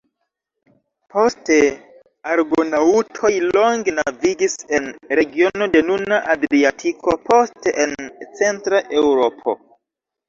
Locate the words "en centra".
7.85-8.85